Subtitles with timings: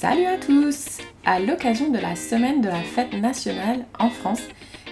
[0.00, 4.40] Salut à tous À l'occasion de la semaine de la fête nationale en France,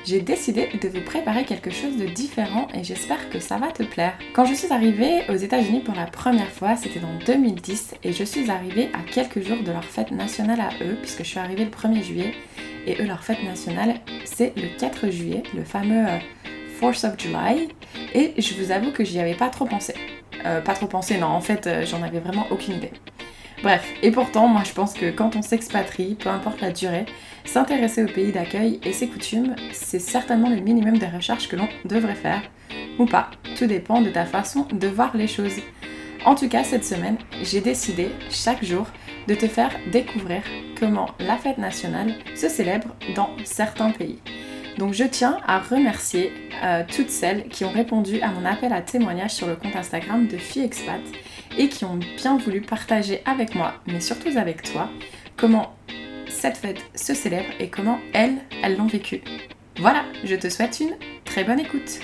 [0.04, 3.82] j'ai décidé de vous préparer quelque chose de différent et j'espère que ça va te
[3.82, 4.12] plaire.
[4.34, 8.22] Quand je suis arrivée aux États-Unis pour la première fois, c'était en 2010 et je
[8.22, 11.64] suis arrivée à quelques jours de leur fête nationale à eux, puisque je suis arrivée
[11.64, 12.34] le 1er juillet
[12.86, 13.94] et eux, leur fête nationale,
[14.26, 16.04] c'est le 4 juillet, le fameux
[16.82, 17.68] 4th euh, of July.
[18.12, 19.94] Et je vous avoue que j'y avais pas trop pensé.
[20.44, 22.92] Euh, pas trop pensé, non, en fait, euh, j'en avais vraiment aucune idée.
[23.62, 27.06] Bref, et pourtant, moi je pense que quand on s'expatrie, peu importe la durée,
[27.44, 31.68] s'intéresser au pays d'accueil et ses coutumes, c'est certainement le minimum de recherche que l'on
[31.84, 32.42] devrait faire,
[33.00, 33.30] ou pas.
[33.56, 35.60] Tout dépend de ta façon de voir les choses.
[36.24, 38.86] En tout cas, cette semaine, j'ai décidé chaque jour
[39.26, 40.42] de te faire découvrir
[40.78, 44.20] comment la fête nationale se célèbre dans certains pays.
[44.78, 46.32] Donc je tiens à remercier
[46.62, 50.28] euh, toutes celles qui ont répondu à mon appel à témoignage sur le compte Instagram
[50.28, 51.00] de FiExpat
[51.56, 54.90] et qui ont bien voulu partager avec moi, mais surtout avec toi,
[55.36, 55.76] comment
[56.28, 59.22] cette fête se célèbre et comment elles, elles l'ont vécue.
[59.78, 62.00] Voilà, je te souhaite une très bonne écoute.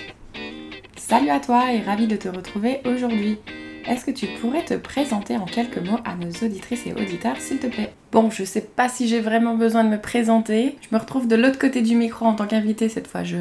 [0.97, 3.39] Salut à toi et ravi de te retrouver aujourd'hui.
[3.87, 7.59] Est-ce que tu pourrais te présenter en quelques mots à nos auditrices et auditeurs, s'il
[7.59, 7.93] te plaît?
[8.13, 10.77] Bon, je sais pas si j'ai vraiment besoin de me présenter.
[10.81, 13.25] Je me retrouve de l'autre côté du micro en tant qu'invité cette fois.
[13.25, 13.37] Je,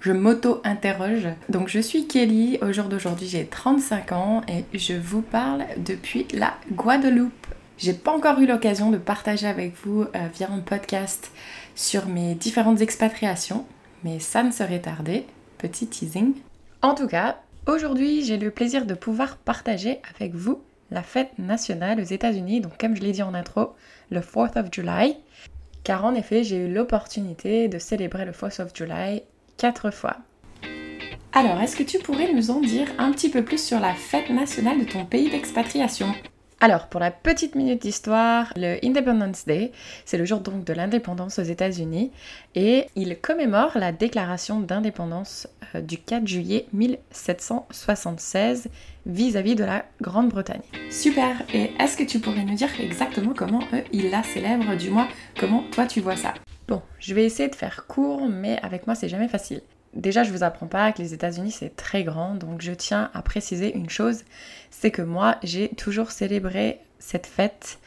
[0.00, 1.28] je m'auto-interroge.
[1.48, 6.26] Donc je suis Kelly, au jour d'aujourd'hui j'ai 35 ans et je vous parle depuis
[6.32, 7.46] la Guadeloupe.
[7.78, 11.30] J'ai pas encore eu l'occasion de partager avec vous euh, via un podcast
[11.74, 13.64] sur mes différentes expatriations,
[14.04, 15.26] mais ça ne serait tardé.
[15.58, 16.34] Petit teasing.
[16.82, 22.00] En tout cas, aujourd'hui j'ai le plaisir de pouvoir partager avec vous la fête nationale
[22.00, 23.74] aux États-Unis, donc comme je l'ai dit en intro,
[24.10, 25.16] le 4th of July.
[25.84, 29.22] Car en effet, j'ai eu l'opportunité de célébrer le 4th of July
[29.60, 30.16] quatre fois.
[31.32, 34.30] Alors, est-ce que tu pourrais nous en dire un petit peu plus sur la fête
[34.30, 36.06] nationale de ton pays d'expatriation?
[36.62, 39.72] Alors, pour la petite minute d'histoire, le Independence Day,
[40.06, 42.10] c'est le jour donc de l'indépendance aux États-Unis
[42.54, 48.68] et il commémore la déclaration d'indépendance euh, du 4 juillet 1776
[49.06, 50.62] vis-à-vis de la Grande-Bretagne.
[50.90, 54.90] Super Et est-ce que tu pourrais nous dire exactement comment eux ils la célèbrent, du
[54.90, 56.34] moins comment toi tu vois ça?
[56.98, 59.62] Je vais essayer de faire court, mais avec moi c'est jamais facile.
[59.94, 63.22] Déjà, je vous apprends pas que les États-Unis c'est très grand, donc je tiens à
[63.22, 64.24] préciser une chose,
[64.70, 67.78] c'est que moi j'ai toujours célébré cette fête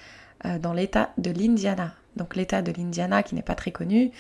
[0.45, 1.93] euh, dans l'état de l'Indiana.
[2.17, 4.11] Donc l'état de l'Indiana, qui n'est pas très connu,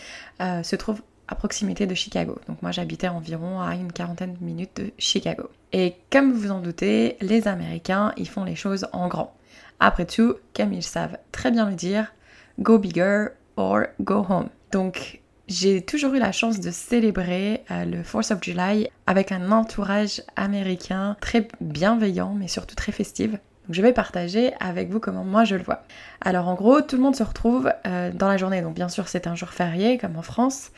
[0.41, 2.39] euh, se trouve à proximité de Chicago.
[2.47, 5.49] Donc moi j'habitais environ à une quarantaine de minutes de Chicago.
[5.73, 9.35] Et comme vous en doutez, les Américains, ils font les choses en grand.
[9.79, 12.13] Après tout, comme ils savent très bien le dire,
[12.59, 13.27] go bigger
[13.57, 14.49] or go home.
[14.71, 19.51] Donc j'ai toujours eu la chance de célébrer euh, le 4th of July avec un
[19.51, 23.31] entourage américain très bienveillant mais surtout très festif.
[23.31, 25.83] Donc je vais partager avec vous comment moi je le vois.
[26.21, 28.61] Alors en gros, tout le monde se retrouve euh, dans la journée.
[28.61, 30.71] Donc bien sûr, c'est un jour férié comme en France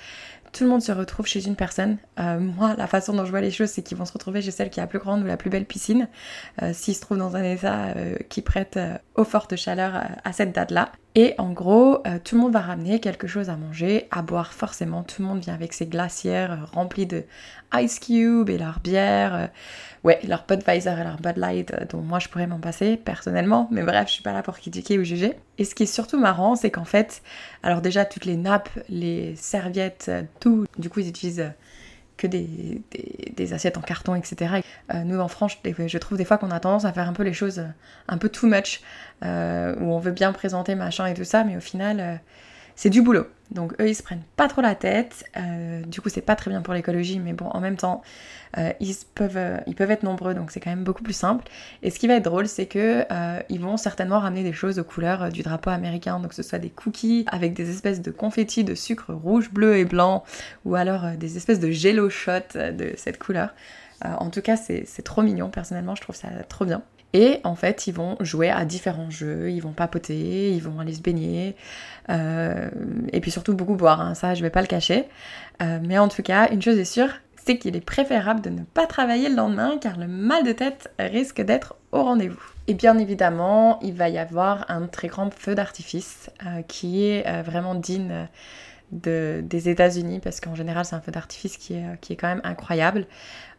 [0.54, 1.98] tout le monde se retrouve chez une personne.
[2.18, 4.52] Euh, moi, la façon dont je vois les choses, c'est qu'ils vont se retrouver chez
[4.52, 6.08] celle qui a la plus grande ou la plus belle piscine,
[6.72, 7.94] s'ils se trouvent dans un état
[8.30, 8.80] qui prête
[9.16, 10.94] aux fortes chaleurs à cette date-là.
[11.16, 15.04] Et en gros, tout le monde va ramener quelque chose à manger, à boire forcément.
[15.04, 17.24] Tout le monde vient avec ses glacières remplies de
[17.74, 19.50] ice cube et leur bière
[20.06, 23.68] ouais, leur Budweiser et leur Bud Light, euh, dont moi je pourrais m'en passer personnellement,
[23.72, 25.34] mais bref, je suis pas là pour critiquer ou juger.
[25.58, 27.22] Et ce qui est surtout marrant, c'est qu'en fait,
[27.64, 31.50] alors déjà toutes les nappes, les serviettes, euh, tout, du coup ils utilisent euh,
[32.18, 32.82] que des,
[33.36, 34.62] des, assiettes en carton, etc.
[35.04, 37.34] nous en France, je trouve des fois qu'on a tendance à faire un peu les
[37.34, 37.66] choses
[38.08, 38.82] un peu too much,
[39.22, 42.22] où on veut bien présenter machin et tout ça, mais au final,
[42.76, 43.26] c'est du boulot.
[43.52, 45.26] Donc eux, ils se prennent pas trop la tête.
[45.38, 48.02] Euh, du coup, c'est pas très bien pour l'écologie, mais bon, en même temps,
[48.58, 51.46] euh, ils, peuvent, euh, ils peuvent être nombreux, donc c'est quand même beaucoup plus simple.
[51.84, 53.06] Et ce qui va être drôle, c'est que
[53.50, 56.60] ils vont certainement ramener des choses aux couleurs du drapeau américain, donc que ce soit
[56.60, 60.24] des cookies avec des espèces de confettis de sucre rouge, bleu et blanc,
[60.66, 63.54] ou alors des espèces de jello shot de cette couleur.
[64.04, 65.50] en tout cas, c'est trop mignon.
[65.50, 66.82] Personnellement, je trouve ça trop bien.
[67.16, 70.94] Et en fait, ils vont jouer à différents jeux, ils vont papoter, ils vont aller
[70.94, 71.56] se baigner,
[72.10, 72.70] euh,
[73.14, 74.16] et puis surtout beaucoup boire, hein.
[74.16, 75.06] ça je vais pas le cacher.
[75.62, 77.08] Euh, mais en tout cas, une chose est sûre,
[77.38, 80.92] c'est qu'il est préférable de ne pas travailler le lendemain car le mal de tête
[81.00, 82.44] risque d'être au rendez-vous.
[82.68, 87.44] Et bien évidemment, il va y avoir un très grand feu d'artifice euh, qui est
[87.44, 88.28] vraiment digne
[88.92, 92.42] des États-Unis parce qu'en général c'est un feu d'artifice qui est, qui est quand même
[92.44, 93.08] incroyable.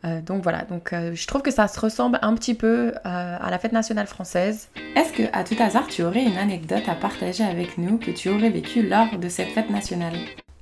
[0.05, 2.93] Euh, donc voilà, donc euh, je trouve que ça se ressemble un petit peu euh,
[3.05, 4.69] à la fête nationale française.
[4.95, 8.29] Est-ce que à tout hasard tu aurais une anecdote à partager avec nous que tu
[8.29, 10.15] aurais vécu lors de cette fête nationale?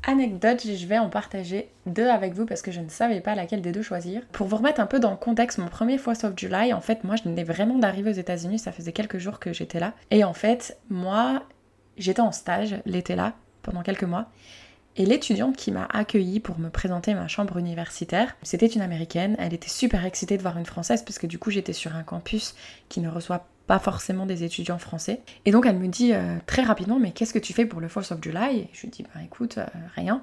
[0.07, 3.63] Anecdote, je vais en partager deux avec vous parce que je ne savais pas laquelle
[3.63, 4.21] des deux choisir.
[4.33, 7.05] Pour vous remettre un peu dans le contexte, mon premier 4th of July, en fait,
[7.05, 9.95] moi je venais vraiment d'arriver aux États-Unis, ça faisait quelques jours que j'étais là.
[10.11, 11.43] Et en fait, moi,
[11.97, 13.33] j'étais en stage l'été là,
[13.65, 14.31] pendant quelques mois,
[14.97, 19.35] et l'étudiante qui m'a accueillie pour me présenter ma chambre universitaire, c'était une américaine.
[19.41, 22.05] Elle était super excitée de voir une française parce que du coup j'étais sur un
[22.05, 22.55] campus
[22.89, 25.21] qui ne reçoit pas forcément des étudiants français.
[25.47, 27.89] Et donc elle me dit euh, très rapidement mais qu'est-ce que tu fais pour le
[27.89, 28.59] 4th of July?
[28.59, 29.67] Et je lui dis bah écoute, euh,
[29.97, 30.23] rien.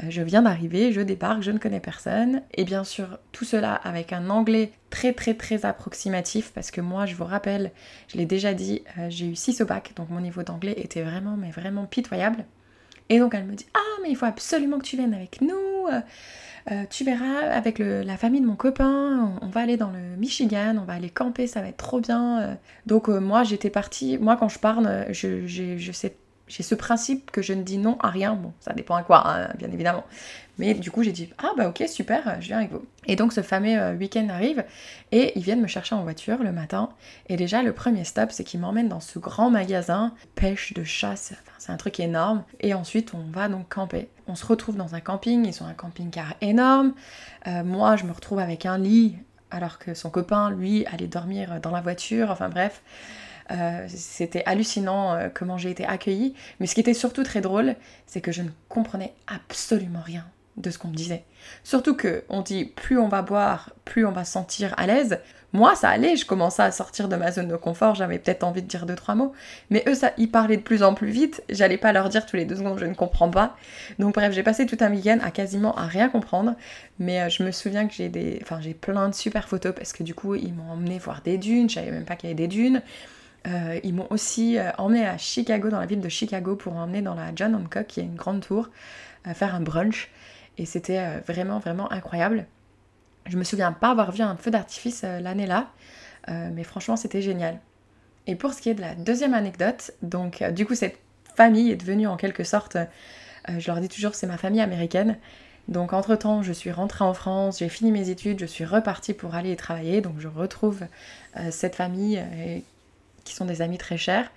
[0.00, 2.42] Euh, je viens d'arriver, je débarque, je ne connais personne.
[2.52, 7.04] Et bien sûr, tout cela avec un anglais très très très approximatif parce que moi,
[7.06, 7.72] je vous rappelle,
[8.06, 11.36] je l'ai déjà dit, j'ai eu 6 au bac, donc mon niveau d'anglais était vraiment
[11.36, 12.44] mais vraiment pitoyable.
[13.08, 15.86] Et donc elle me dit Ah, mais il faut absolument que tu viennes avec nous.
[15.92, 16.00] Euh,
[16.70, 20.76] euh, tu verras avec la famille de mon copain, on, va aller dans le Michigan,
[20.80, 22.40] on va aller camper, ça va être trop bien.
[22.40, 22.54] Euh.
[22.86, 27.40] Donc moi j'étais partie, moi quand je parle, je, je sais j'ai ce principe que
[27.40, 28.34] je ne dis non à rien.
[28.34, 30.04] Bon, ça dépend à quoi, hein, bien évidemment.
[30.58, 32.84] Mais du coup, j'ai dit Ah, bah ok, super, je viens avec vous.
[33.06, 34.64] Et donc, ce fameux euh, week-end arrive
[35.10, 36.90] et ils viennent me chercher en voiture le matin.
[37.28, 41.32] Et déjà, le premier stop, c'est qu'ils m'emmènent dans ce grand magasin, pêche de chasse.
[41.58, 42.44] C'est un truc énorme.
[42.60, 44.08] Et ensuite, on va donc camper.
[44.26, 45.46] On se retrouve dans un camping.
[45.46, 46.92] Ils ont un camping-car énorme.
[47.46, 49.16] Euh, moi, je me retrouve avec un lit,
[49.50, 52.30] alors que son copain, lui, allait dormir dans la voiture.
[52.30, 52.82] Enfin, bref.
[53.50, 56.34] Euh, c'était hallucinant euh, comment j'ai été accueillie.
[56.60, 57.76] Mais ce qui était surtout très drôle,
[58.06, 60.24] c'est que je ne comprenais absolument rien
[60.56, 61.24] de ce qu'on me disait.
[61.64, 65.18] Surtout que on dit plus on va boire, plus on va se sentir à l'aise.
[65.52, 68.62] Moi, ça allait, je commençais à sortir de ma zone de confort, j'avais peut-être envie
[68.62, 69.32] de dire deux trois mots,
[69.70, 71.44] mais eux, ça, ils parlaient de plus en plus vite.
[71.48, 73.56] J'allais pas leur dire tous les deux secondes, je ne comprends pas.
[74.00, 76.56] Donc bref, j'ai passé tout un week-end à quasiment à rien comprendre,
[76.98, 79.92] mais euh, je me souviens que j'ai des, enfin j'ai plein de super photos parce
[79.92, 81.70] que du coup, ils m'ont emmené voir des dunes.
[81.70, 82.82] Je savais même pas qu'il y avait des dunes.
[83.46, 87.02] Euh, ils m'ont aussi euh, emmené à Chicago, dans la ville de Chicago, pour emmener
[87.02, 88.70] dans la John Hancock, qui est une grande tour,
[89.26, 90.10] euh, faire un brunch.
[90.56, 92.46] Et c'était vraiment, vraiment incroyable.
[93.26, 95.72] Je me souviens pas avoir vu un feu d'artifice l'année-là,
[96.28, 97.58] mais franchement, c'était génial.
[98.28, 100.96] Et pour ce qui est de la deuxième anecdote, donc du coup, cette
[101.34, 102.76] famille est devenue en quelque sorte,
[103.48, 105.18] je leur dis toujours, c'est ma famille américaine.
[105.66, 109.34] Donc entre-temps, je suis rentrée en France, j'ai fini mes études, je suis repartie pour
[109.34, 110.84] aller travailler, donc je retrouve
[111.50, 112.22] cette famille
[113.24, 114.30] qui sont des amis très chers.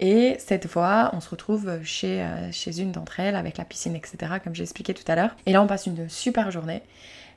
[0.00, 4.16] Et cette fois, on se retrouve chez, euh, une d'entre elles avec la piscine, etc.,
[4.42, 5.36] comme j'ai expliqué tout à l'heure.
[5.46, 6.82] Et là, on passe une super journée.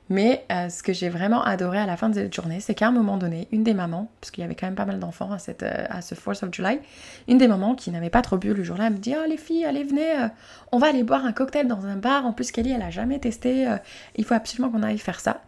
[0.08, 2.88] Mais euh, ce que j'ai vraiment adoré à la fin de cette journée, c'est qu'à
[2.88, 5.30] un moment donné, une des mamans, parce qu'il y avait quand même pas mal d'enfants
[5.30, 6.80] à, cette, euh, à ce 4th of July,
[7.28, 9.36] une des mamans qui n'avait pas trop bu le jour-là, elle me dit Ah, les
[9.36, 10.28] filles, allez, venez,
[10.72, 12.26] on va aller boire un cocktail dans un bar.
[12.26, 13.68] En plus, Kelly, elle a jamais testé,
[14.16, 15.42] il faut absolument qu'on aille faire ça.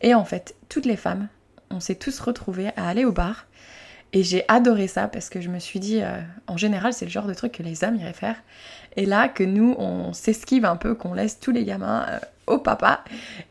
[0.00, 1.26] Et en fait, toutes les femmes,
[1.70, 3.46] on s'est tous retrouvées à aller au bar
[4.12, 7.10] et j'ai adoré ça parce que je me suis dit, euh, en général, c'est le
[7.10, 8.36] genre de truc que les hommes iraient faire.
[8.96, 12.58] Et là, que nous, on s'esquive un peu, qu'on laisse tous les gamins euh, au
[12.58, 13.04] papa.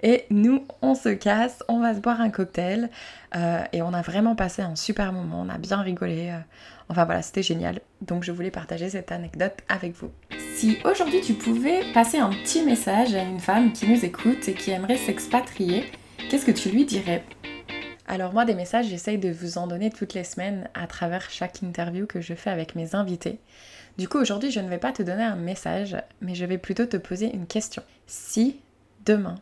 [0.03, 2.91] Et nous, on se casse, on va se boire un cocktail.
[3.35, 6.31] Euh, et on a vraiment passé un super moment, on a bien rigolé.
[6.89, 7.79] enfin voilà, c'était génial.
[8.01, 10.11] Donc je voulais partager cette anecdote avec vous.
[10.55, 14.53] Si aujourd'hui tu pouvais passer un petit message à une femme qui nous écoute et
[14.53, 15.85] qui aimerait s'expatrier,
[16.29, 17.23] qu'est-ce que tu lui dirais?
[18.11, 21.61] Alors moi, des messages, j'essaye de vous en donner toutes les semaines à travers chaque
[21.61, 23.39] interview que je fais avec mes invités.
[23.97, 26.85] Du coup, aujourd'hui, je ne vais pas te donner un message, mais je vais plutôt
[26.85, 27.81] te poser une question.
[28.07, 28.59] Si
[29.05, 29.35] demain,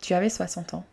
[0.00, 0.84] tu avais 60 ans,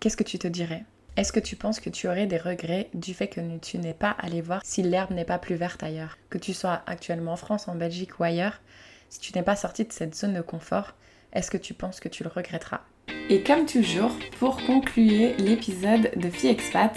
[0.00, 0.82] qu'est-ce que tu te dirais?
[1.16, 4.16] Est-ce que tu penses que tu aurais des regrets du fait que tu n'es pas
[4.18, 6.18] allé voir si l'herbe n'est pas plus verte ailleurs?
[6.28, 8.60] Que tu sois actuellement en France, en Belgique ou ailleurs,
[9.10, 10.94] si tu n'es pas sorti de cette zone de confort,
[11.32, 12.80] est-ce que tu penses que tu le regretteras?
[13.30, 16.94] Et comme toujours, pour conclure l'épisode de Fille Expat,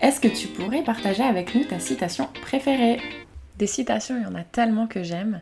[0.00, 3.00] est-ce que tu pourrais partager avec nous ta citation préférée?
[3.58, 5.40] Des citations, il y en a tellement que j'aime,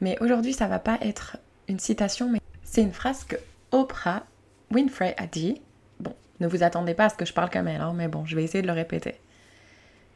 [0.00, 1.36] mais aujourd'hui ça va pas être
[1.68, 3.36] une citation, mais c'est une phrase que
[3.72, 4.24] Oprah
[4.70, 5.60] Winfrey a dit.
[6.00, 8.24] Bon, ne vous attendez pas à ce que je parle comme elle, hein, mais bon,
[8.24, 9.16] je vais essayer de le répéter.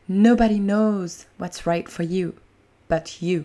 [0.08, 2.34] Nobody knows what's right for you,
[2.88, 3.44] but you.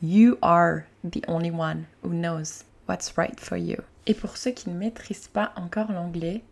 [0.00, 3.76] You are the only one who knows what's right for you.
[4.06, 6.42] Et pour ceux qui ne maîtrisent pas encore l'anglais,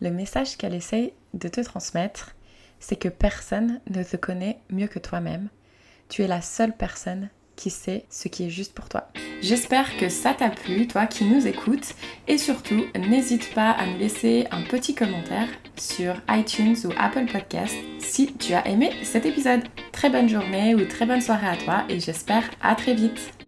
[0.00, 2.34] le message qu'elle essaye de te transmettre,
[2.80, 5.48] c'est que personne ne te connaît mieux que toi-même.
[6.08, 9.08] Tu es la seule personne qui sait ce qui est juste pour toi.
[9.40, 11.94] J'espère que ça t'a plu, toi qui nous écoutes,
[12.28, 17.74] et surtout, n'hésite pas à nous laisser un petit commentaire sur iTunes ou Apple Podcast
[17.98, 19.62] si tu as aimé cet épisode.
[19.92, 23.41] Très bonne journée ou très bonne soirée à toi, et j'espère à très vite.